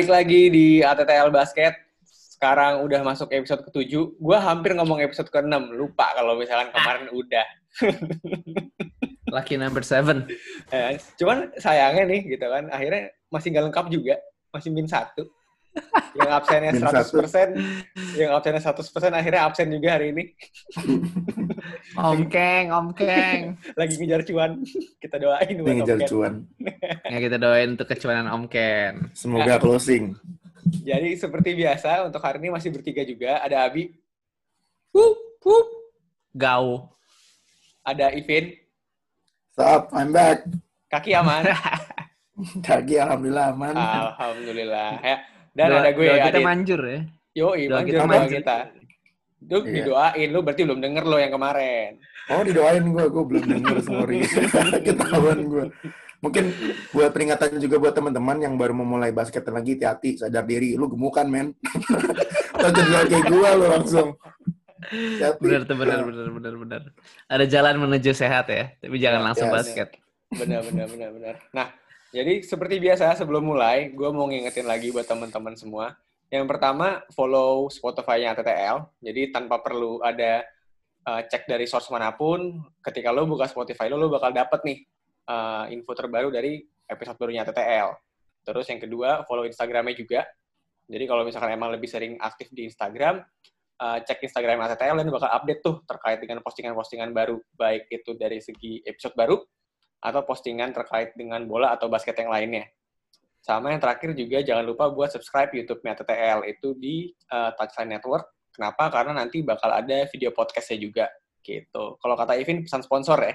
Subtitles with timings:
[0.00, 1.76] Balik lagi di ATTL Basket.
[2.08, 4.16] Sekarang udah masuk episode ke-7.
[4.16, 5.76] Gue hampir ngomong episode ke-6.
[5.76, 7.46] Lupa kalau misalkan kemarin udah.
[9.36, 10.24] Lucky number seven.
[10.72, 14.16] Eh, cuman sayangnya nih gitu kan, akhirnya masih nggak lengkap juga.
[14.56, 15.28] Masih min satu.
[16.10, 20.24] Yang absennya Min 100%, yang absennya 100% akhirnya absen juga hari ini.
[21.94, 23.54] Om Keng, Om Keng.
[23.78, 24.50] Lagi ngejar cuan.
[24.98, 26.10] Kita doain buat ngejar Om Ken.
[26.10, 26.34] cuan.
[27.06, 28.94] Ya kita doain untuk kecuanan Om Ken.
[29.14, 30.18] Semoga closing.
[30.82, 33.38] Jadi seperti biasa untuk hari ini masih bertiga juga.
[33.40, 33.94] Ada Abi,
[34.90, 35.66] Wup, wup.
[36.32, 36.90] Gau.
[37.80, 38.54] ada Ivin,
[39.50, 40.46] Sup, I'm back.
[40.86, 41.42] kaki aman.
[42.66, 43.74] Kaki alhamdulillah aman.
[43.74, 44.90] Alhamdulillah.
[45.02, 45.16] Ya.
[45.50, 46.44] Dan Doa- ada gue doa kita Adit.
[46.44, 47.00] manjur ya.
[47.32, 48.30] Yo, manjur kita manjur.
[48.32, 48.56] kita.
[49.40, 49.72] Lu Iya.
[49.74, 51.90] didoain, lu berarti belum denger lo yang kemarin.
[52.28, 54.18] Oh didoain gue, gue belum denger sorry.
[54.86, 55.64] Ketahuan gue.
[56.20, 56.44] Mungkin
[56.92, 60.76] buat peringatan juga buat teman-teman yang baru memulai basket lagi, hati-hati, sadar diri.
[60.76, 61.56] Lu gemukan, men.
[62.60, 64.08] Lo cedera kayak gue lo langsung.
[65.40, 66.82] Benar tuh, benar, benar, benar, benar.
[67.24, 69.88] Ada jalan menuju sehat ya, tapi jangan Ya, langsung ya, basket.
[70.28, 71.34] Benar, benar, benar, benar.
[71.50, 71.66] Nah,
[72.10, 75.94] jadi seperti biasa sebelum mulai, gue mau ngingetin lagi buat teman-teman semua.
[76.26, 78.82] Yang pertama, follow Spotify-nya TTL.
[78.98, 80.42] Jadi tanpa perlu ada
[81.06, 84.78] uh, cek dari source mana pun, ketika lo buka Spotify lo, lo bakal dapet nih
[85.30, 86.58] uh, info terbaru dari
[86.90, 87.94] episode barunya TTL.
[88.42, 90.26] Terus yang kedua, follow Instagramnya juga.
[90.90, 93.22] Jadi kalau misalkan emang lebih sering aktif di Instagram,
[93.78, 98.42] uh, cek Instagram TTL dan bakal update tuh terkait dengan postingan-postingan baru, baik itu dari
[98.42, 99.38] segi episode baru
[100.00, 102.64] atau postingan terkait dengan bola atau basket yang lainnya.
[103.40, 108.28] Sama yang terakhir juga jangan lupa buat subscribe YouTube-nya TTL itu di uh, Touchline Network.
[108.52, 108.92] Kenapa?
[108.92, 111.06] Karena nanti bakal ada video podcastnya juga
[111.40, 111.96] gitu.
[111.96, 113.32] Kalau kata Ivin pesan sponsor ya.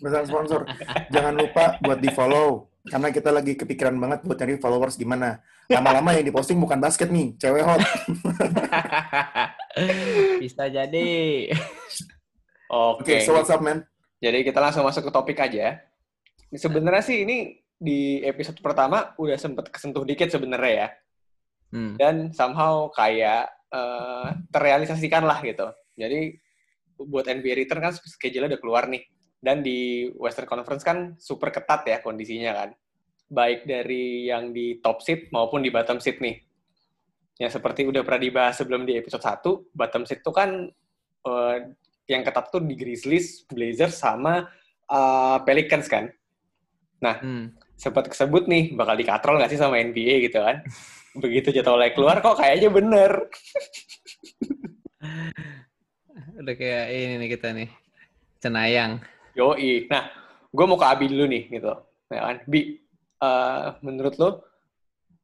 [0.00, 0.64] Pesan sponsor.
[1.12, 2.72] Jangan lupa buat di follow.
[2.80, 5.44] Karena kita lagi kepikiran banget buat nyari followers gimana.
[5.68, 7.84] Lama-lama yang diposting bukan basket nih, cewek hot.
[10.42, 11.08] Bisa jadi.
[12.72, 13.04] Oke.
[13.04, 13.89] Oke, so what's up, man?
[14.20, 15.80] Jadi kita langsung masuk ke topik aja.
[16.52, 20.88] Sebenarnya sih ini di episode pertama udah sempet kesentuh dikit sebenarnya ya.
[21.70, 21.94] Hmm.
[21.94, 25.70] dan somehow kayak eh, terrealisasikan lah gitu.
[25.94, 26.34] Jadi
[26.98, 29.06] buat NBA return kan schedule-nya udah keluar nih.
[29.40, 32.70] Dan di Western Conference kan super ketat ya kondisinya kan.
[33.30, 36.42] Baik dari yang di top seed maupun di bottom seed nih.
[37.40, 40.66] Yang seperti udah pernah dibahas sebelum di episode 1, bottom seed tuh kan
[41.24, 41.56] eh,
[42.06, 44.48] yang ketat tuh di Grizzlies, Blazers, sama
[44.88, 46.08] eh, Pelicans kan.
[47.00, 47.56] Hmm.
[47.80, 50.60] Sempat kesebut nih, bakal dikatrol nggak sih sama NBA gitu kan.
[51.22, 53.12] Begitu jadwalnya keluar kok kayaknya bener.
[56.40, 57.68] Udah kayak ini nih kita nih.
[58.40, 59.00] Cenayang.
[59.36, 59.88] Yoi.
[59.88, 60.08] Nah,
[60.48, 61.72] gue mau ke Abi dulu nih, gitu.
[62.08, 62.36] Ya kan?
[62.48, 62.80] Bi,
[63.20, 64.50] eh, menurut lo,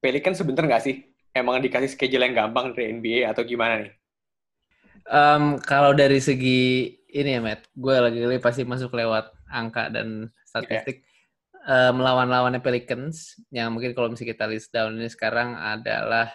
[0.06, 1.02] Pelikan sebener nggak sih?
[1.34, 3.92] Emang dikasih schedule yang gampang dari NBA atau gimana nih?
[5.06, 11.06] Em, kalau dari segi ini ya, Matt, gue lagi-lagi pasti masuk lewat angka dan statistik.
[11.66, 16.30] Eh, melawan-lawannya Pelicans, yang mungkin kalau misalnya kita list down ini sekarang adalah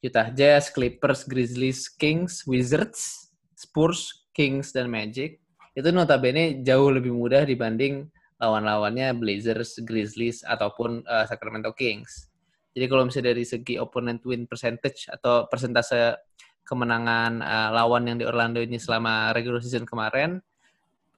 [0.00, 5.36] Utah Jazz, Clippers, Grizzlies, Kings, Wizards, Spurs, Kings, dan Magic.
[5.76, 8.08] Itu notabene jauh lebih mudah dibanding
[8.40, 12.32] lawan-lawannya Blazers, Grizzlies, ataupun eh, Sacramento Kings.
[12.72, 16.16] Jadi kalau misalnya dari segi opponent win percentage atau persentase
[16.70, 20.38] kemenangan uh, lawan yang di Orlando ini selama regular season kemarin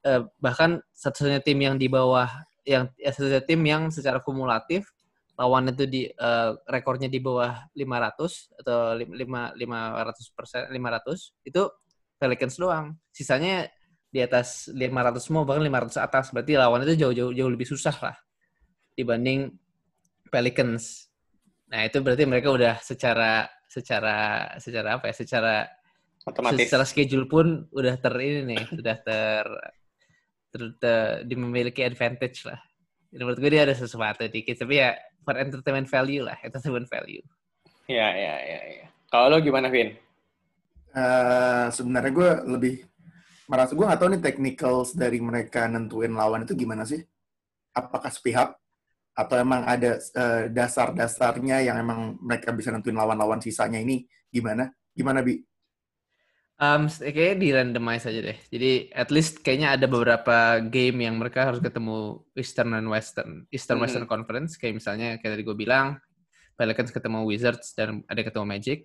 [0.03, 2.29] eh, bahkan satu-satunya tim yang di bawah
[2.67, 4.87] yang ya, satu-satunya tim yang secara kumulatif
[5.39, 11.63] lawan itu di eh, rekornya di bawah 500 atau lim- lima 500 persen 500 itu
[12.23, 12.95] Pelicans doang.
[13.11, 13.67] Sisanya
[14.13, 16.31] di atas 500 semua bahkan 500 atas.
[16.31, 18.17] Berarti lawan itu jauh-jauh jauh lebih susah lah
[18.95, 19.51] dibanding
[20.31, 21.11] Pelicans.
[21.73, 25.55] Nah itu berarti mereka udah secara secara secara apa ya secara
[26.29, 26.69] Otomatis.
[26.69, 29.47] secara schedule pun udah ter ini nih sudah ter,
[30.53, 32.61] ter, ter- di memiliki advantage lah
[33.13, 34.93] Jadi menurut gue dia ada sesuatu dikit tapi ya
[35.25, 37.25] for entertainment value lah entertainment value
[37.91, 38.61] Iya, iya, iya.
[38.83, 38.87] Ya.
[39.11, 39.93] Kalau lo gimana, Vin?
[40.93, 42.75] Eh, sebenarnya gue lebih
[43.51, 47.03] merasa gue nggak tahu nih technicals dari mereka nentuin lawan itu gimana sih?
[47.75, 48.57] Apakah sepihak
[49.13, 54.73] atau emang ada eh, dasar-dasarnya yang emang mereka bisa nentuin lawan-lawan sisanya ini gimana?
[54.97, 55.37] Gimana bi?
[56.63, 58.39] Um, kayaknya di randomize aja deh.
[58.47, 63.51] Jadi at least kayaknya ada beberapa game yang mereka harus ketemu Eastern dan Western.
[63.51, 63.85] Eastern Mhm.
[63.85, 65.99] Western Conference kayak misalnya kayak tadi gue bilang
[66.55, 68.79] Pelicans ketemu Wizards dan ada ketemu Magic.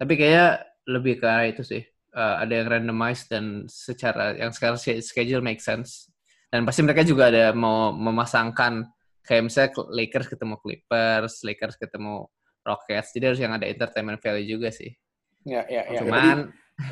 [0.00, 1.84] Tapi kayaknya lebih ke arah itu sih.
[2.16, 6.08] Uh, ada yang randomize dan secara yang sekarang schedule make sense.
[6.48, 8.88] Dan pasti mereka juga ada mau memasangkan
[9.28, 12.24] kayak misalnya Lakers ketemu Clippers, Lakers ketemu
[12.64, 13.12] Rockets.
[13.12, 14.88] Jadi harus yang ada entertainment value juga sih.
[15.44, 16.00] Ya, ya, ya.
[16.00, 16.48] Cuman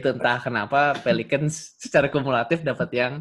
[0.00, 3.12] itu entah kenapa Pelicans secara kumulatif dapat yang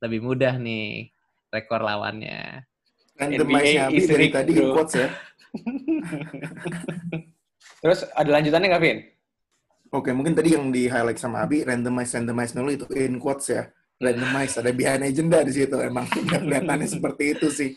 [0.00, 1.12] lebih mudah nih
[1.52, 2.64] rekor lawannya.
[3.20, 5.08] Randomize-nya Abi dari tadi in quotes ya.
[7.84, 8.98] Terus ada lanjutannya nggak, Vin?
[9.92, 13.68] Oke, mungkin tadi yang di highlight sama Abi, randomize, randomize dulu itu in quotes ya.
[14.02, 15.78] Randomize, ada behind agenda di situ.
[15.78, 17.70] Emang kelihatannya seperti itu sih.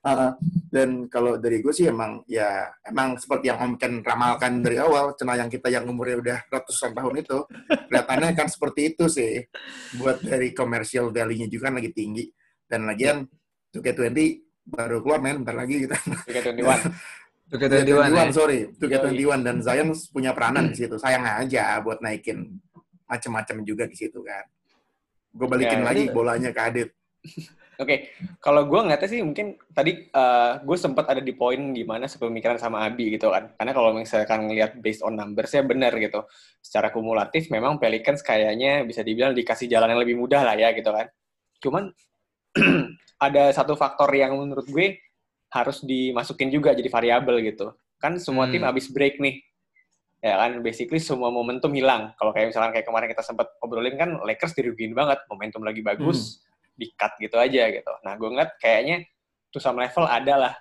[0.00, 0.32] Uh,
[0.72, 5.12] dan kalau dari gue sih emang ya emang seperti yang Om Ken ramalkan dari awal,
[5.12, 7.38] cena yang kita yang umurnya udah ratusan tahun itu,
[7.68, 9.44] kelihatannya kan seperti itu sih.
[10.00, 12.24] Buat dari commercial value-nya juga kan lagi tinggi.
[12.64, 13.26] Dan lagian
[13.74, 14.18] 2K20
[14.70, 15.98] baru keluar men, bentar lagi kita.
[16.30, 16.80] 2K21.
[17.50, 18.30] 2K21, ya.
[18.30, 18.60] sorry.
[18.78, 20.94] 2K21 dan Zion punya peranan di situ.
[20.96, 22.46] Sayang aja buat naikin
[23.10, 24.46] macam-macam juga di situ kan.
[25.30, 26.88] Gue balikin Ya, lagi itu- bolanya ke Adit.
[27.80, 28.12] Oke,
[28.44, 30.12] kalau gue ngeliatnya sih mungkin tadi
[30.60, 33.56] gue sempat ada di poin gimana sepemikiran sama Abi gitu kan.
[33.56, 36.20] Karena kalau misalkan ngelihat based on numbers ya benar gitu.
[36.60, 40.92] Secara kumulatif memang Pelicans kayaknya bisa dibilang dikasih jalan yang lebih mudah lah ya gitu
[40.92, 41.08] kan.
[41.64, 41.88] Cuman
[43.26, 45.00] ada satu faktor yang menurut gue
[45.48, 47.72] harus dimasukin juga jadi variabel gitu.
[47.96, 48.68] Kan semua tim Hmm.
[48.68, 49.40] habis break nih.
[50.20, 52.12] Ya kan, basically semua momentum hilang.
[52.20, 56.44] Kalau kayak misalkan kayak kemarin kita sempat obrolin kan Lakers dirugiin banget, momentum lagi bagus,
[56.76, 57.92] di-cut gitu aja gitu.
[58.04, 59.08] Nah, gue ngeliat kayaknya
[59.48, 60.54] to some level ada lah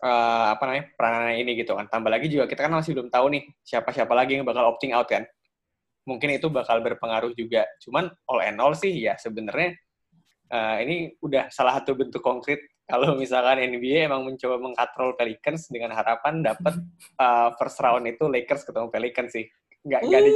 [0.00, 1.92] eh, apa namanya peranan ini gitu kan.
[1.92, 5.08] Tambah lagi juga kita kan masih belum tahu nih siapa-siapa lagi yang bakal opting out
[5.08, 5.28] kan.
[6.08, 7.68] Mungkin itu bakal berpengaruh juga.
[7.84, 9.76] Cuman all and all sih ya sebenarnya
[10.52, 15.92] eh, ini udah salah satu bentuk konkret kalau misalkan NBA emang mencoba mengkatrol Pelicans dengan
[15.94, 16.78] harapan dapat
[17.18, 19.46] eh, first round itu Lakers ketemu Pelicans sih.
[19.86, 20.30] Nggak, nggak ada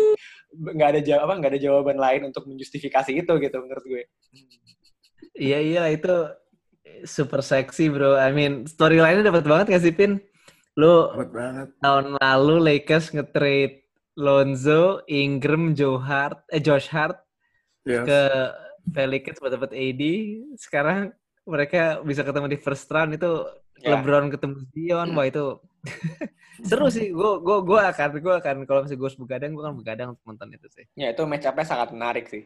[0.51, 4.03] nggak ada jawab apa nggak ada jawaban lain untuk menjustifikasi itu gitu menurut gue.
[5.39, 6.15] Iya iya itu
[7.07, 8.19] super seksi bro.
[8.19, 10.19] I mean storyline-nya dapat banget gak sih Pin?
[10.79, 11.71] Lu banget.
[11.83, 13.87] tahun lalu Lakers nge-trade
[14.19, 17.19] Lonzo, Ingram, Joe Hart, eh Josh Hart
[17.89, 18.05] Yes.
[18.05, 18.21] ke
[18.93, 20.03] Pelicans buat dapat AD.
[20.61, 21.17] Sekarang
[21.49, 23.31] mereka bisa ketemu di first round itu
[23.81, 23.97] Ya.
[23.97, 25.57] LeBron ketemu Zion, wah itu
[26.69, 27.17] seru sih.
[27.17, 30.25] Gue gue gue akan gue akan kalau misalnya gue harus begadang, gue akan begadang untuk
[30.29, 30.85] nonton itu sih.
[31.01, 32.45] Ya itu match up-nya sangat menarik sih.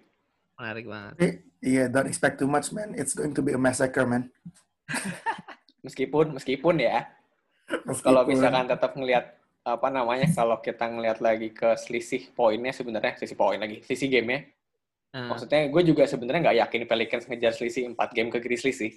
[0.55, 1.15] Menarik banget.
[1.19, 2.93] Eh, Iya, don't expect too much, man.
[2.93, 4.29] It's going to be a massacre, man.
[5.85, 7.09] Meskipun meskipun ya
[8.05, 13.37] kalau misalkan tetap ngelihat apa namanya kalau kita ngelihat lagi ke selisih poinnya sebenarnya selisih
[13.37, 14.49] poin lagi selisih gamenya
[15.15, 18.93] Nah, maksudnya gue juga sebenarnya nggak yakin Pelicans ngejar selisih 4 game ke Grizzlies sih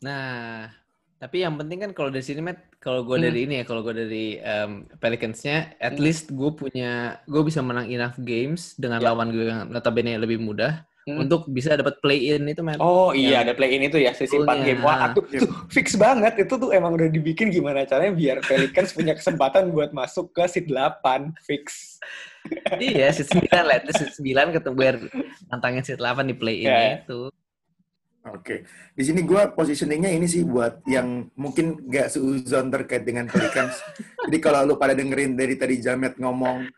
[0.00, 0.72] Nah,
[1.20, 3.26] tapi yang penting kan kalau dari sini, Matt, kalau gue Hmm.
[3.28, 6.04] dari ini ya, kalau gue dari um, Pelicans-nya, at Hmm.
[6.04, 9.12] least gue punya, gue bisa menang enough games dengan Ya.
[9.12, 11.22] lawan gue yang notabene lebih mudah Hmm.
[11.22, 12.78] untuk bisa dapat play-in itu, Matt.
[12.78, 14.62] oh iya Yang- ada play in itu ya 4 Betul-nya.
[14.62, 15.40] game wah tuh, Yep.
[15.40, 19.90] tuh fix banget itu tuh emang udah dibikin gimana caranya biar Pelicans punya kesempatan buat
[19.90, 21.98] masuk ke seat 8 fix
[22.80, 24.96] iya, seat 9 lah, itu seat 9 ketemu biar
[25.46, 27.00] nantangin seat 8 di play-in Ya.
[27.00, 27.28] itu.
[28.22, 33.80] Oke, di sini gue positioningnya ini sih buat yang mungkin nggak seuzon terkait dengan Pelicans.
[34.28, 36.68] Jadi kalau lu pada dengerin dari tadi Jamet ngomong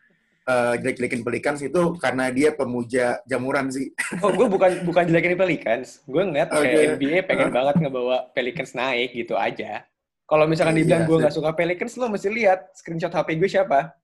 [0.42, 3.94] eh jelek-jelekin Pelicans itu karena dia pemuja jamuran sih.
[4.26, 6.88] oh gue bukan bukan jelekin Pelicans gue ngeliat kayak Oke.
[6.98, 9.86] NBA pengen banget ngebawa Pelicans naik gitu aja
[10.26, 11.22] kalau misalkan Iya, dibilang gue sih.
[11.22, 13.94] nggak suka Pelicans lo mesti lihat screenshot HP gue siapa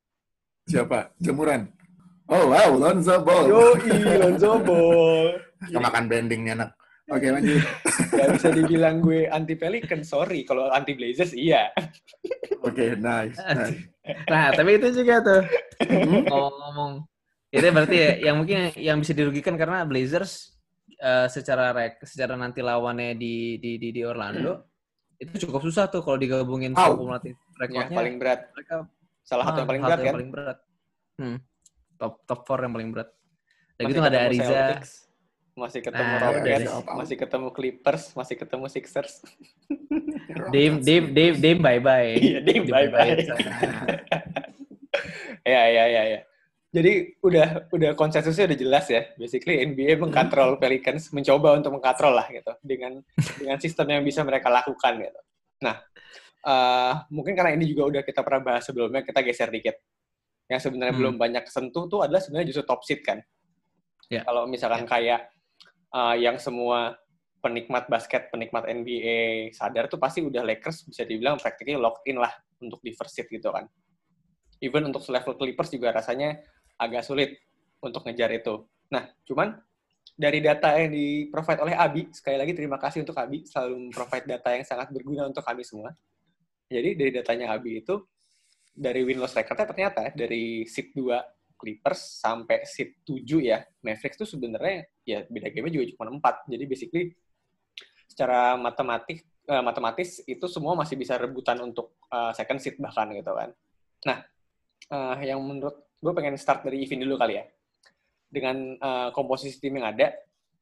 [0.69, 1.17] Siapa?
[1.17, 1.65] Jamuran.
[2.29, 3.49] Oh wow, Lonzo Ball.
[3.49, 3.73] Yo,
[4.21, 5.41] Lonzo Ball.
[5.65, 6.77] Kemakan branding nih anak.
[7.09, 7.65] Oke lanjut.
[8.13, 10.45] Gak bisa dibilang gue anti Pelican, sorry.
[10.45, 11.73] Kalau anti Blazers, iya.
[12.61, 13.37] Oke, nice.
[13.39, 13.79] nice.
[14.29, 15.43] Nah, tapi itu juga tuh,
[15.79, 16.27] Hmm?
[16.27, 16.93] ngomong-ngomong.
[17.49, 20.53] Itu berarti ya, yang mungkin yang bisa dirugikan karena Blazers
[20.95, 24.69] eh, secara rek, secara nanti lawannya di di di, di Orlando
[25.17, 26.95] itu cukup susah tuh kalau digabungin Au.
[26.95, 27.97] kumulatif Yang rekornya.
[27.97, 28.41] paling berat.
[28.53, 28.75] mereka
[29.25, 30.17] Salah satu ah, yang paling satu berat yang kan?
[30.19, 30.59] paling berat.
[31.19, 31.37] Hmm.
[31.97, 33.09] Top top 4 yang paling berat.
[33.75, 34.45] Dan gitu nggak ada Ariza.
[34.47, 34.91] Celtics,
[35.59, 36.95] masih ketemu Nah, Rockets, iya.
[36.95, 39.13] masih ketemu Clippers, masih ketemu Sixers.
[40.55, 42.15] Dame Dame Dame Dame bye bye.
[42.25, 43.11] Iya, Dame bye-bye.
[45.45, 46.21] Ya, ya, ya, ya.
[46.69, 49.09] Jadi udah udah konsensusnya udah jelas ya.
[49.17, 53.01] Basically NBA mengkontrol Pelicans, mencoba untuk mengkontrol lah gitu dengan
[53.41, 55.21] dengan sistem yang bisa mereka lakukan gitu.
[55.65, 55.81] Nah,
[56.45, 59.81] eh, mungkin karena ini juga udah kita pernah bahas sebelumnya, kita geser dikit.
[60.49, 61.01] Yang sebenarnya Hmm.
[61.01, 63.21] belum banyak kesentuh tuh adalah sebenarnya justru top seed kan.
[64.13, 64.25] Ya.
[64.25, 65.25] Kalau misalkan kayak
[65.95, 66.97] eh, yang semua
[67.39, 72.35] penikmat basket, penikmat NBA sadar tuh pasti udah Lakers bisa dibilang practically locked in lah
[72.59, 73.65] untuk di first seed gitu kan.
[74.59, 76.35] Even untuk level Clippers juga rasanya
[76.79, 77.39] agak sulit
[77.79, 78.67] untuk ngejar itu.
[78.91, 79.55] Nah, cuman
[80.19, 84.27] dari data yang di provide oleh Abi, sekali lagi terima kasih untuk Abi selalu provide
[84.27, 85.95] data yang sangat berguna untuk kami semua.
[86.67, 88.03] Jadi dari datanya Abi itu
[88.75, 94.29] dari win loss record ternyata dari seat 2 Clippers sampai seat 7 ya Mavericks tuh
[94.31, 96.55] sebenarnya ya beda game juga cuma 4.
[96.55, 97.05] Jadi basically
[98.07, 103.35] secara matematik uh, matematis itu semua masih bisa rebutan untuk uh, second seat bahkan gitu
[103.35, 103.51] kan.
[104.07, 104.19] Nah,
[104.95, 107.45] uh, yang menurut gue pengen start dari Evin dulu kali ya
[108.29, 110.13] dengan uh, komposisi tim yang ada,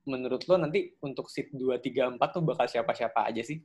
[0.06, 3.58] menurut lo nanti untuk seat 2, 3, 4 tuh bakal siapa-siapa aja sih?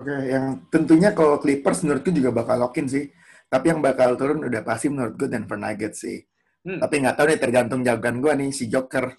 [0.00, 3.12] Oke, yang tentunya kalau Clippers menurutku juga bakal lock-in sih.
[3.52, 6.24] Tapi yang bakal turun udah pasti menurut gue Denver Nuggets sih.
[6.62, 6.78] Hmm.
[6.78, 9.10] Tapi nggak tahu nih tergantung jawaban gue nih si Joker.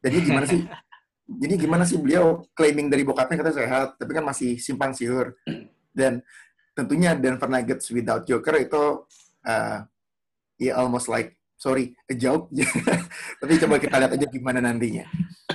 [0.00, 0.60] Jadi gimana sih?
[1.42, 5.38] Jadi gimana sih beliau claiming dari bokapnya kata sehat, tapi kan masih simpang siur.
[5.94, 6.18] Dan
[6.74, 9.06] tentunya Denver Nuggets without Joker itu
[9.46, 9.78] uh,
[10.58, 12.48] ya almost like sorry, a joke.
[13.40, 15.04] Tapi coba kita lihat aja gimana nantinya.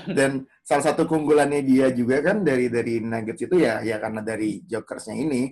[0.05, 4.61] Dan salah satu keunggulannya dia juga kan dari dari Nuggets itu ya ya karena dari
[4.69, 5.49] Jokersnya ini.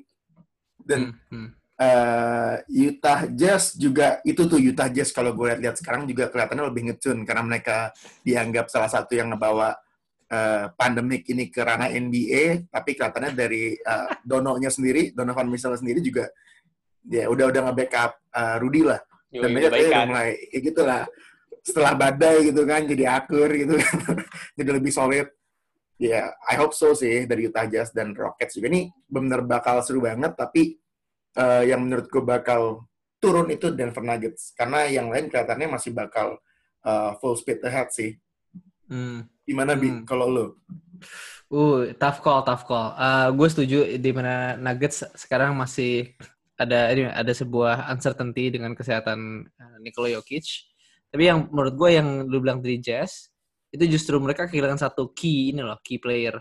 [0.77, 1.49] Dan hmm, hmm.
[1.73, 6.93] Uh, Utah Jazz juga itu tuh Utah Jazz kalau gue lihat-lihat sekarang juga kelihatannya lebih
[6.93, 7.89] ngecun karena mereka
[8.21, 9.73] dianggap salah satu yang ngebawa
[10.29, 15.99] uh, pandemik ini ke ranah NBA, tapi kelihatannya dari uh, Dono-nya sendiri, Donovan Mitchell sendiri
[16.01, 16.29] juga
[17.07, 19.01] ya udah udah nge-backup uh, Rudy lah.
[19.33, 21.01] Dan mereka kayak udah mulai ya gitulah
[21.63, 23.97] setelah badai gitu kan jadi akur gitu kan
[24.59, 25.27] jadi lebih solid.
[26.01, 28.69] Ya yeah, I hope so sih dari Utah Jazz dan Rockets juga.
[28.69, 30.77] Ini benar bakal seru banget tapi
[31.37, 32.87] uh, yang menurutku bakal
[33.21, 36.41] turun itu Denver Nuggets karena yang lain kelihatannya masih bakal
[36.83, 38.19] uh, full speed ahead sih
[38.91, 39.25] hmm.
[39.47, 40.03] gimana bi hmm.
[40.03, 40.45] kalau lo
[41.53, 42.97] Uh, tough call, tough call.
[42.97, 46.17] Uh, gue setuju di mana Nuggets sekarang masih
[46.57, 50.45] ada ini ada sebuah uncertainty dengan kesehatan eh, Nikola Jokic.
[51.13, 53.29] Tapi yang menurut gue yang lu bilang dari Jazz
[53.73, 56.37] itu justru mereka kehilangan satu key ini loh, key player.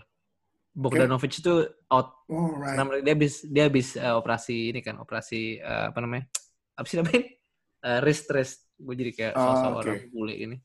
[0.73, 1.41] Bogdanovic okay.
[1.45, 1.53] itu
[1.93, 2.25] out.
[2.33, 2.81] Oh, right.
[3.05, 6.25] Dia habis dia habis uh, operasi ini kan, operasi uh, apa namanya?
[6.73, 7.21] Apa sih namanya?
[7.85, 8.65] Uh, wrist wrist.
[8.81, 9.77] Gue jadi kayak oh, sosok okay.
[9.85, 10.57] orang bule ini.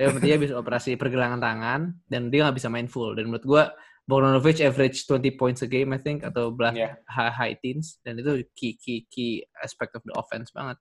[0.00, 3.12] Ya, dia habis operasi pergelangan tangan dan dia nggak bisa main full.
[3.12, 3.62] Dan menurut gue
[4.08, 6.96] Bogdanovic average 20 points a game I think atau belah yeah.
[7.04, 10.80] high, high teens dan itu key key key aspect of the offense banget.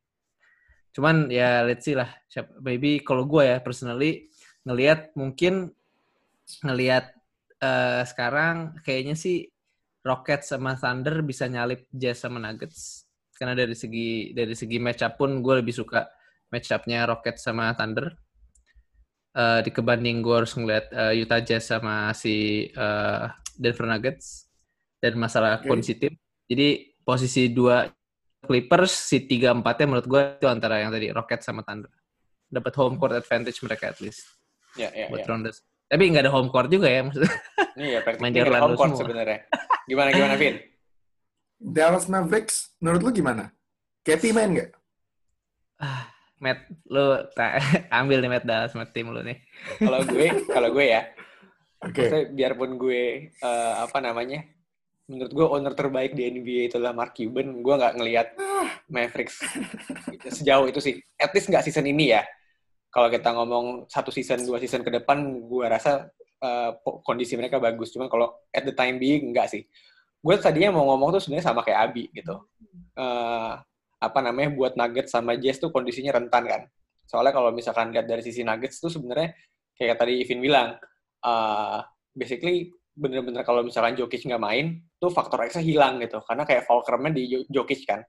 [0.96, 2.08] Cuman ya let's see lah.
[2.64, 4.32] Maybe kalau gue ya personally
[4.64, 5.76] ngelihat mungkin
[6.64, 7.19] ngelihat
[7.64, 9.48] uh, sekarang kayaknya sih
[10.04, 13.04] Rockets sama Thunder bisa nyalip Jazz sama Nuggets
[13.36, 16.08] karena dari segi dari segi match up pun gue lebih suka
[16.52, 18.12] match up-nya Rockets sama Thunder
[19.36, 24.48] uh, di kebanding gue harus ngeliat uh, Utah Jazz sama si uh, Denver Nuggets
[25.00, 25.68] dan masalah okay.
[25.68, 26.14] kondisi tim.
[26.50, 27.88] Jadi posisi dua
[28.40, 31.92] Clippers, si tiga empatnya menurut gue itu antara yang tadi Rockets sama Thunder.
[32.48, 34.24] Dapat home court advantage mereka at least.
[34.80, 35.52] Ya, yeah, ya, buat yeah.
[35.90, 37.34] Tapi nggak ada home court juga ya maksudnya.
[37.74, 38.00] Iya,
[38.34, 39.50] di home court sebenarnya.
[39.90, 40.56] Gimana gimana, Vin?
[41.60, 43.52] Dallas Mavericks, menurut lu gimana?
[44.06, 44.70] Katie main nggak?
[45.82, 46.08] Ah,
[46.40, 47.60] Matt, lu tak
[48.00, 49.44] ambil nih Matt Dallas sama tim lu nih.
[49.82, 51.02] Kalau gue, kalau gue ya,
[51.84, 52.32] okay.
[52.32, 54.46] biarpun gue uh, apa namanya,
[55.12, 57.60] menurut gue owner terbaik di NBA itulah Mark Cuban.
[57.60, 58.28] Gue nggak ngelihat
[58.88, 59.44] Mavericks
[60.32, 60.96] sejauh itu sih.
[61.20, 62.24] At least nggak season ini ya.
[62.90, 66.10] Kalau kita ngomong satu season, dua season ke depan, gue rasa
[66.42, 66.74] uh,
[67.06, 67.94] kondisi mereka bagus.
[67.94, 69.62] Cuma kalau at the time being nggak sih.
[70.20, 72.36] Gue tadinya mau ngomong tuh sebenarnya sama kayak Abi gitu.
[72.98, 73.56] Uh,
[74.00, 76.62] apa namanya buat Nuggets sama Jazz tuh kondisinya rentan kan.
[77.06, 79.38] Soalnya kalau misalkan lihat dari sisi Nuggets tuh sebenarnya
[79.78, 80.76] kayak tadi Ivin bilang,
[81.24, 81.80] uh,
[82.18, 86.20] basically bener-bener kalau misalkan Jokic nggak main, tuh faktor X-nya hilang gitu.
[86.26, 88.02] Karena kayak fulcrumnya di Jokic kan.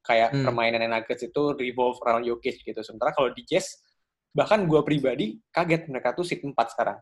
[0.00, 0.48] Kayak hmm.
[0.48, 2.80] permainan Nuggets itu revolve around Jokic gitu.
[2.80, 3.83] Sementara kalau di Jazz,
[4.34, 6.98] bahkan gue pribadi kaget mereka tuh seat 4 sekarang.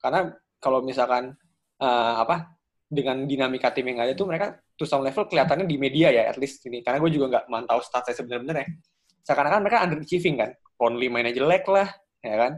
[0.00, 1.36] Karena kalau misalkan
[1.76, 2.56] uh, apa
[2.88, 6.40] dengan dinamika tim yang ada tuh mereka to some level kelihatannya di media ya at
[6.40, 6.80] least ini.
[6.80, 8.64] Karena gue juga nggak mantau statsnya sebenarnya.
[9.20, 10.50] Seakan-akan mereka underachieving kan.
[10.80, 11.86] Conley mainnya jelek lah
[12.24, 12.52] ya kan.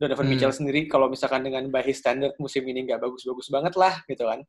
[0.00, 0.32] Donovan hmm.
[0.32, 4.24] Mitchell sendiri kalau misalkan dengan by his standard musim ini nggak bagus-bagus banget lah gitu
[4.24, 4.40] kan.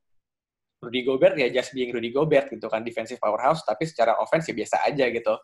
[0.79, 2.87] Rudy Gobert ya just being Rudy Gobert gitu kan.
[2.87, 5.35] Defensive powerhouse tapi secara offense ya biasa aja gitu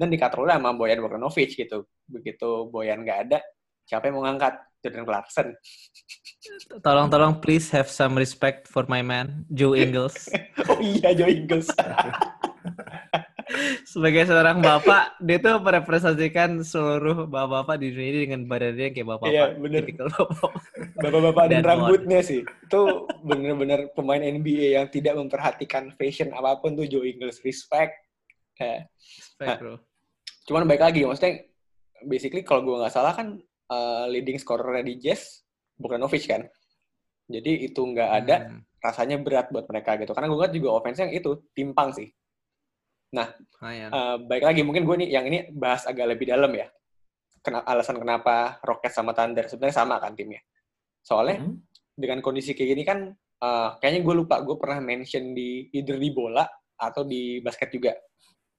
[0.00, 3.38] dan dikatrolnya sama Boyan Bogdanovic gitu begitu Boyan nggak ada
[3.84, 5.48] siapa yang mau ngangkat Jordan Clarkson
[6.84, 10.32] Tolong tolong please have some respect for my man Joe Ingles.
[10.72, 11.68] oh iya Joe Ingles.
[13.82, 19.34] Sebagai seorang bapak, dia tuh merepresentasikan seluruh bapak-bapak di dunia ini dengan badannya kayak bapak-bapak.
[19.34, 19.82] Iya, bener.
[21.02, 22.46] Bapak-bapak dan, dan rambutnya sih.
[22.46, 27.42] Itu bener-bener pemain NBA yang tidak memperhatikan fashion apa pun tuh Joe Ingles.
[27.42, 27.98] Respect.
[28.62, 28.86] Ya.
[29.02, 29.76] Respect, bro.
[30.50, 31.46] Cuman baik lagi, maksudnya
[32.02, 33.38] basically kalau gue nggak salah kan
[33.70, 35.46] uh, leading scorer di Jazz
[35.78, 36.42] Bogdanovic kan.
[37.30, 38.66] Jadi itu nggak ada, Hmm.
[38.82, 40.10] rasanya berat buat mereka gitu.
[40.10, 42.10] Karena gue ngeliat juga offense yang itu timpang sih.
[43.14, 43.90] Lumayan.
[43.94, 46.66] Eh, baik lagi mungkin gue nih yang ini bahas agak lebih dalam ya.
[47.40, 50.42] Kena, alasan kenapa Rockets sama Thunder sebenarnya sama kan timnya.
[51.00, 51.62] Soalnya Hmm.
[51.94, 52.98] dengan kondisi kayak gini kan,
[53.38, 56.42] eh, kayaknya gue lupa gue pernah mention di either di bola
[56.74, 57.94] atau di basket juga.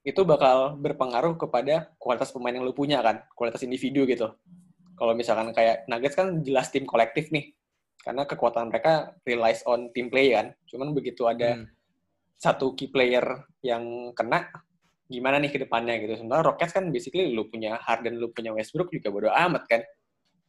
[0.01, 4.33] Itu bakal berpengaruh kepada kualitas pemain yang lu punya kan, kualitas individu gitu.
[4.97, 7.53] Kalau misalkan kayak Nuggets kan jelas tim kolektif nih,
[8.01, 10.53] karena kekuatan mereka relies on team play kan.
[10.65, 11.69] Cuman begitu ada Hmm.
[12.41, 14.49] satu key player yang kena,
[15.05, 16.17] gimana nih ke depannya gitu.
[16.17, 19.81] Sementara Rockets kan basically lu punya Harden, lu punya Westbrook juga bodo amat kan.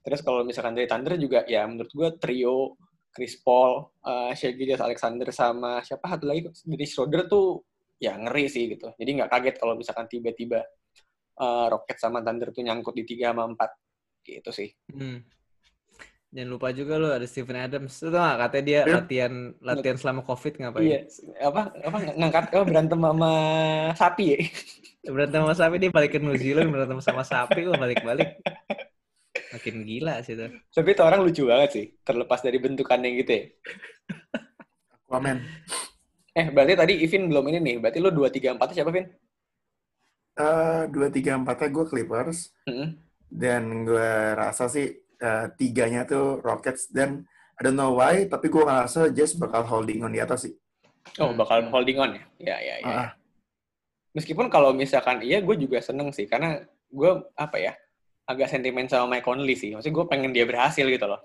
[0.00, 2.80] Terus kalau misalkan dari Thunder juga ya menurut gue trio
[3.12, 7.60] Chris Paul, uh, Shai Gilgeous Alexander sama siapa satu lagi Dennis Schroeder tuh
[8.02, 8.90] ya ngeri sih gitu.
[8.98, 10.66] Jadi nggak kaget kalau misalkan tiba-tiba
[11.38, 14.68] uh, Rockets sama Thunder tuh nyangkut di 3 sama 4 gitu sih.
[14.90, 15.22] Hmm.
[16.32, 17.92] Jangan lupa juga lo ada Steven Adams.
[18.00, 18.94] Tau gak katanya dia Iya.
[18.98, 20.82] latihan latihan selama COVID ngapain?
[20.82, 20.98] Iya,
[21.44, 23.32] apa apa ngangkat apa berantem sama
[23.94, 24.38] sapi ya?
[25.12, 28.40] Berantem sama sapi dia balik ke New Zealand berantem sama sapi kok balik-balik.
[29.52, 30.48] Makin gila sih tuh.
[30.72, 33.44] Tapi itu orang lucu banget sih, terlepas dari bentukannya gitu ya.
[35.04, 35.44] Aquaman.
[36.32, 37.76] Eh, berarti tadi Ivin belum ini nih.
[37.82, 39.06] Berarti lu 2 3 4 siapa, Vin?
[40.32, 42.96] Eh, dua tiga empatnya gue Clippers Heeh.
[43.28, 48.64] dan gue rasa sih eh, tiganya tuh Rockets dan I don't know why tapi gue
[48.64, 50.56] ngerasa Jazz bakal holding on di atas sih.
[51.20, 51.36] Oh, Hmm.
[51.36, 52.24] bakal holding on ya?
[52.40, 52.88] Ya, ya, ya.
[52.88, 53.10] Ah,
[54.16, 56.24] Meskipun kalau misalkan iya, gue juga seneng sih.
[56.24, 57.76] Karena gue, apa ya,
[58.24, 59.76] agak sentimen sama Mike Conley sih.
[59.76, 61.20] Maksudnya gue pengen dia berhasil gitu loh.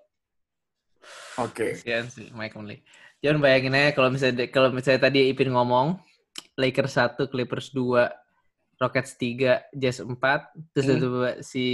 [1.38, 1.78] Oke.
[1.78, 2.82] Kasian sih Mike Conley.
[3.22, 5.98] Jangan bayangin aja kalau misalnya kalau misalnya tadi Ipin ngomong
[6.58, 8.10] Lakers 1, Clippers 2,
[8.78, 10.98] Rockets 3, Jazz 4, terus Hmm.
[10.98, 11.10] itu
[11.42, 11.66] si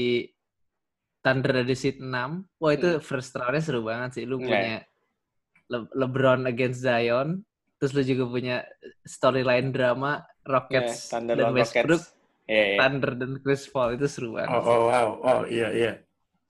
[1.23, 2.43] Thunder ada di seat 6.
[2.59, 3.03] Wah itu Hmm.
[3.03, 4.23] first round-nya seru banget sih.
[4.27, 4.47] Lu Iya.
[4.47, 4.75] punya
[5.71, 7.39] Le- LeBron against Zion,
[7.79, 8.55] terus lu juga punya
[9.07, 12.19] storyline drama Rockets Thunder dan lawan Westbrook, Rockets.
[12.43, 12.77] Iya, iya.
[12.83, 14.51] Thunder dan Chris Paul itu seru banget.
[14.51, 15.07] Oh, oh wow.
[15.23, 15.91] Oh iya iya.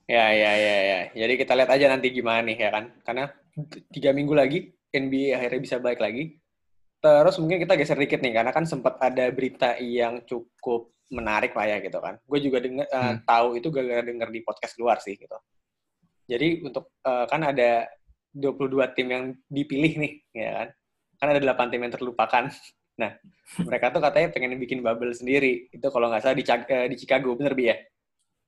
[0.03, 0.99] Ya, ya, ya, ya.
[1.15, 2.85] Jadi kita lihat aja nanti gimana nih, ya kan?
[3.07, 3.23] Karena
[3.87, 6.37] tiga minggu lagi, NBA akhirnya bisa balik lagi.
[6.99, 11.67] Terus mungkin kita geser dikit nih, karena kan sempat ada berita yang cukup menarik lah
[11.67, 12.19] ya gitu kan.
[12.27, 13.17] Gue juga denger, eh, Hmm.
[13.23, 15.35] tahu itu gara-gara denger di podcast luar sih gitu.
[16.27, 17.87] Jadi untuk, eh, kan ada
[18.31, 20.67] 22 tim yang dipilih nih, ya kan?
[21.19, 22.47] Kan ada 8 tim yang terlupakan.
[22.93, 23.09] Nah,
[23.65, 25.65] mereka tuh katanya pengen bikin bubble sendiri.
[25.73, 27.75] Itu kalau nggak salah di, eh, di Chicago, bener Bi ya?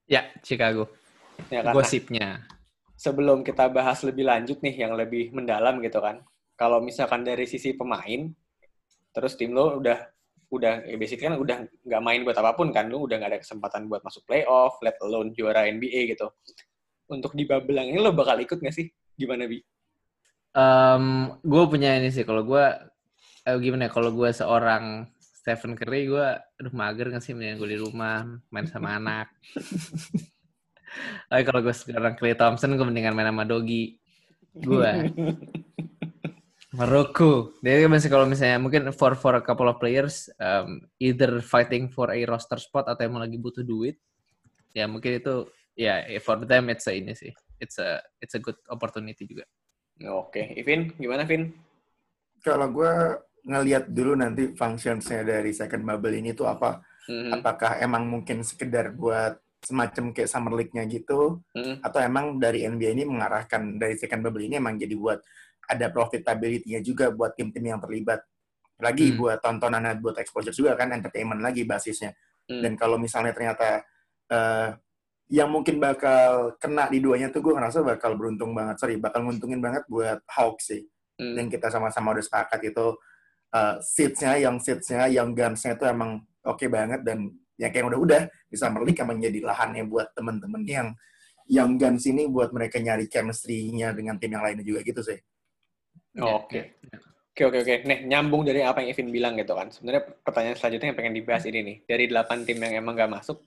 [0.06, 0.86] Ya, Chicago.
[1.52, 1.74] Ya kan?
[1.76, 2.46] Gosipnya.
[2.96, 6.24] sebelum kita bahas lebih lanjut nih yang lebih mendalam gitu kan.
[6.56, 8.32] Kalau misalkan dari sisi pemain,
[9.12, 10.00] terus tim lo udah
[10.48, 13.40] udah ya basically kan udah nggak main buat apa pun kan, lo udah nggak ada
[13.44, 16.32] kesempatan buat masuk playoff, let alone juara NBA gitu.
[17.12, 18.88] Untuk di bubble yang ini lo bakal ikut nggak sih?
[19.20, 19.60] Gimana bi?
[21.44, 22.64] gue punya ini sih kalau gue
[23.44, 27.70] eh, gimana ya kalau gue seorang Stephen Curry gue aduh mager nggak sih mendingan gue
[27.76, 29.28] di rumah main sama anak
[31.30, 33.98] tapi kalau gue sekarang Clay Thompson gue mendingan main sama Dogi.
[34.56, 34.92] Gue
[36.76, 37.56] Maroko.
[37.64, 42.12] Jadi masih kalau misalnya mungkin for for a couple of players um, either fighting for
[42.12, 43.96] a roster spot atau emang lagi butuh duit.
[44.76, 45.48] Ya mungkin itu
[45.80, 47.32] ya for them it's a ini sih.
[47.64, 49.48] It's a it's a good opportunity juga.
[50.12, 51.56] Oke, Ivin, gimana Vin?
[52.44, 52.92] Kalau gue
[53.48, 56.84] ngelihat dulu nanti functionsnya dari second bubble ini tuh apa?
[57.08, 61.42] Mhm, Apakah emang mungkin sekedar buat semacam kayak summer league-nya gitu?
[61.58, 61.82] mhm.
[61.82, 65.20] Atau emang dari NBA ini mengarahkan dari second bubble ini emang jadi buat
[65.66, 68.22] ada profitability-nya juga buat tim-tim yang terlibat.
[68.78, 69.18] Lagi Hmm.
[69.18, 72.14] buat tontonan, buat exposure juga kan, entertainment lagi basisnya.
[72.46, 72.62] Hmm.
[72.62, 73.82] Dan kalau misalnya ternyata
[74.26, 74.70] eh,
[75.30, 79.58] yang mungkin bakal kena di duanya tuh gue ngerasa bakal beruntung banget, sorry, bakal nguntungin
[79.58, 80.86] banget buat Hawks sih.
[81.18, 81.34] Hmm.
[81.34, 82.94] Dan kita sama-sama udah sepakat itu
[83.56, 88.56] uh, seats-nya, yang seats-nya, yang guns-nya itu emang oke banget dan yang kayak udah-udah di
[88.60, 90.88] Summer League emang jadi lahannya buat temen-temen yang
[91.46, 95.20] yang guns ini buat mereka nyari chemistry-nya dengan tim yang lainnya juga gitu sih.
[96.18, 96.82] Oke.
[97.36, 97.76] Oke, oke, oke.
[97.84, 99.68] Nih, nyambung dari apa yang Evin bilang gitu kan.
[99.68, 101.78] Sebenarnya pertanyaan selanjutnya yang pengen dibahas ini nih.
[101.84, 103.44] Dari 8 tim yang emang nggak masuk,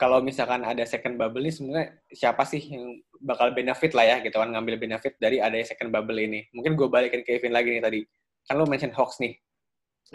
[0.00, 4.40] kalau misalkan ada second bubble ini sebenarnya siapa sih yang bakal benefit lah ya gitu
[4.40, 6.48] kan, ngambil benefit dari ada second bubble ini.
[6.56, 8.00] Mungkin gue balikin ke Evin lagi nih tadi.
[8.48, 9.36] Kan lo mention Hawks nih.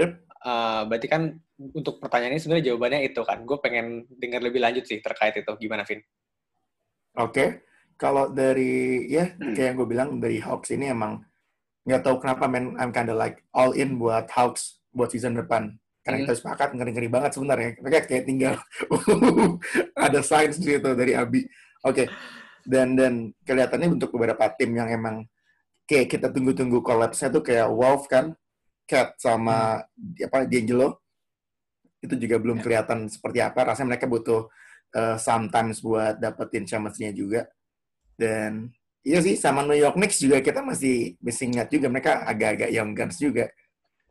[0.01, 0.11] Yep.
[0.41, 3.45] Uh, berarti kan untuk pertanyaan ini sebenarnya jawabannya itu kan.
[3.45, 5.51] Gue pengen dengar lebih lanjut sih terkait itu.
[5.61, 6.01] Gimana, Vin?
[7.21, 7.61] Oke,
[7.99, 9.53] kalau dari ya Hmm.
[9.53, 11.21] kayak yang gue bilang dari Hawks ini emang
[11.85, 15.77] nggak tahu kenapa men I'm kinda like all in buat Hawks buat season depan.
[16.01, 16.25] Karena Hmm.
[16.25, 17.77] kita sepakat ngeri-ngeri banget sebenarnya.
[17.77, 18.55] Mereka kayak tinggal
[20.09, 21.45] ada signs gitu dari Abi.
[21.85, 22.09] Oke,
[22.65, 25.25] dan dan kelihatannya untuk beberapa tim yang emang
[25.85, 28.33] kayak kita tunggu-tunggu collapse-nya tuh kayak Wolf kan,
[28.87, 30.27] Cat sama hmm.
[30.27, 31.01] apa D'Angelo
[32.01, 32.63] itu juga belum ya.
[32.65, 33.61] kelihatan seperti apa.
[33.61, 34.49] Rasanya mereka butuh
[34.97, 37.41] uh, sometimes buat dapetin chemistry-nya juga.
[38.17, 38.73] Dan
[39.05, 42.93] iya sih sama New York Knicks juga kita masih masih ingat juga mereka agak-agak young
[42.97, 43.49] guns juga.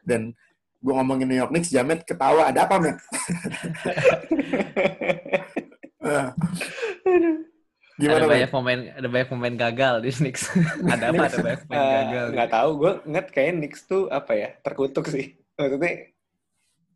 [0.06, 0.34] Dan
[0.80, 2.48] gue ngomongin New York Knicks, Jamet ketawa.
[2.48, 2.98] Ada apa, Met?
[8.00, 10.42] Gimana, ada banyak pemain ada banyak pemain gagal di Knicks.
[10.96, 11.22] ada apa?
[11.28, 12.26] Ada banyak pemain uh, gagal.
[12.32, 15.36] Nggak tahu, gue nget kayak Knicks tuh apa ya terkutuk sih.
[15.60, 15.92] Maksudnya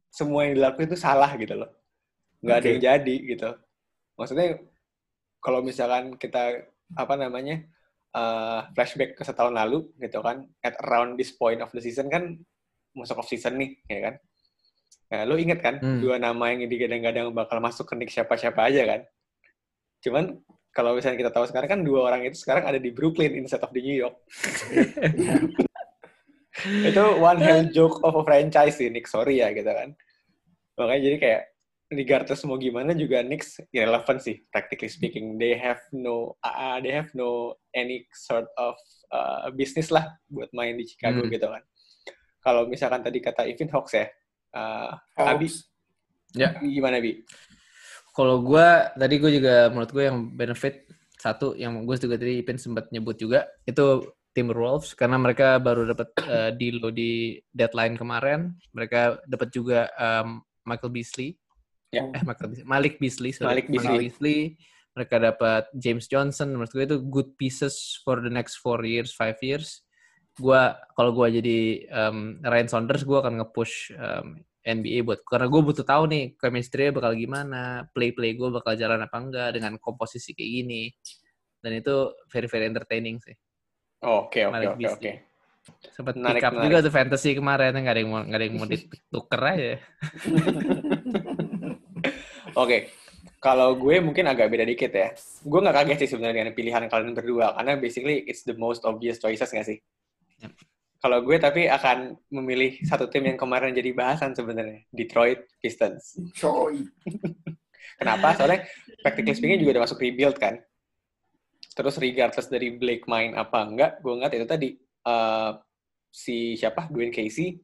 [0.09, 1.71] semua yang dilakukan itu salah gitu loh.
[2.41, 2.65] Nggak okay.
[2.65, 3.51] ada yang jadi gitu.
[4.17, 4.49] Maksudnya
[5.45, 6.65] kalau misalkan kita
[6.97, 7.61] apa namanya
[8.17, 12.41] uh, flashback ke setahun lalu gitu kan, at around this point of the season kan
[12.97, 14.15] masuk off season nih, ya kan?
[15.13, 16.01] Nah, lu inget kan hmm.
[16.01, 19.01] dua nama yang digadang-gadang bakal masuk ke Knicks siapa-siapa aja kan?
[20.01, 20.25] Cuman
[20.75, 23.71] kalau misalnya kita tahu sekarang kan dua orang itu sekarang ada di Brooklyn instead of
[23.71, 24.19] di New York.
[26.91, 29.07] itu one hell joke of a franchise sih, Nick.
[29.07, 29.95] Sorry ya gitu kan.
[30.75, 31.43] Makanya jadi kayak
[31.95, 37.09] regardless mau gimana juga Knicks irrelevant sih practically speaking they have no uh, they have
[37.15, 38.75] no any sort of
[39.15, 41.31] uh, business lah buat main di Chicago hmm.
[41.31, 41.63] gitu kan
[42.43, 44.11] kalau misalkan tadi kata Evin Hawks ya
[44.57, 45.49] uh, Abi
[46.35, 47.23] ya gimana Bi
[48.15, 50.87] kalau gue, tadi gue juga menurut gue yang benefit
[51.19, 56.11] satu yang gue juga tadi Ipin sempat nyebut juga itu Timberwolves karena mereka baru dapat
[56.27, 58.55] uh, deal di deadline kemarin.
[58.75, 61.39] Mereka dapat juga um, Michael Beasley.
[61.95, 62.11] Ya.
[62.11, 62.67] Eh Michael Beasley.
[62.67, 63.49] Malik Beasley, sorry.
[63.51, 63.89] Malik Beasley.
[63.89, 64.39] Malik Beasley.
[64.95, 66.51] Mereka dapat James Johnson.
[66.51, 69.87] Menurut gue itu good pieces for the next four years, five years.
[70.35, 71.59] Gua kalau gue jadi
[71.95, 76.89] um, Ryan Saunders, gue akan nge-push um, NBA buat karena gue butuh tahu nih chemistry
[76.89, 80.83] bakal gimana, play play gue bakal jalan apa enggak dengan komposisi kayak gini.
[81.61, 83.37] Dan itu very very entertaining sih.
[84.05, 85.13] Oke oke oke oke.
[85.93, 88.69] Sempat pick up juga tuh fantasy kemarin nggak ada yang mau nggak ada yang mau
[88.69, 89.77] dituker aja.
[92.65, 92.79] oke.
[93.41, 95.13] Kalau gue mungkin agak beda dikit ya.
[95.45, 99.21] Gue nggak kaget sih sebenarnya dengan pilihan kalian berdua karena basically it's the most obvious
[99.21, 99.79] choices nggak sih?
[100.41, 100.53] Yep.
[101.05, 106.17] Kalau gue tapi akan memilih satu tim yang kemarin jadi bahasan sebenarnya, Detroit Pistons.
[106.33, 106.81] Coy.
[108.01, 108.33] Kenapa?
[108.33, 108.65] Soalnya
[109.05, 110.57] practically speaking juga udah masuk rebuild kan.
[111.77, 114.69] Terus regardless dari Blake main apa enggak, gue ngeliat itu tadi
[115.05, 115.61] uh,
[116.09, 117.61] si siapa Dwayne Casey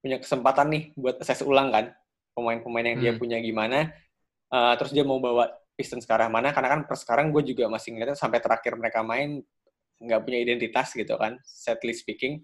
[0.00, 1.92] punya kesempatan nih buat assess ulang kan
[2.32, 3.04] pemain-pemain yang hmm.
[3.04, 3.92] dia punya gimana.
[4.48, 6.48] Uh, terus dia mau bawa Pistons ke arah mana?
[6.56, 9.44] Karena kan per sekarang gue juga masih ngeliatnya sampai terakhir mereka main
[10.00, 12.40] nggak punya identitas gitu kan, sadly speaking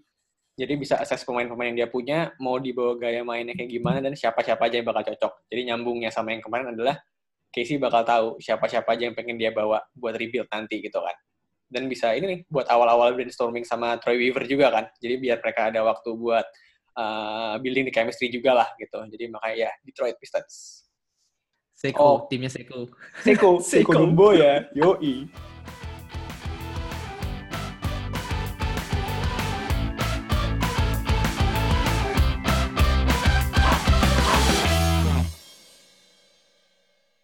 [0.57, 4.57] jadi bisa akses pemain-pemain yang dia punya mau dibawa gaya mainnya kayak gimana dan siapa-siapa
[4.65, 5.33] aja yang bakal cocok.
[5.53, 6.97] Jadi nyambungnya sama yang kemarin adalah
[7.53, 11.13] Casey bakal tahu siapa-siapa aja yang pengen dia bawa buat rebuild nanti gitu kan.
[11.69, 14.89] Dan bisa ini nih buat awal-awal brainstorming sama Troy Weaver juga kan.
[14.97, 16.45] Jadi biar mereka ada waktu buat
[16.97, 18.97] uh, building the chemistry juga lah gitu.
[18.97, 20.89] Jadi makanya ya Detroit Pistons.
[21.77, 22.17] Seko, oh.
[22.25, 22.89] timnya Seko.
[23.21, 25.29] Seko, Seko Dumbo ya, yoi.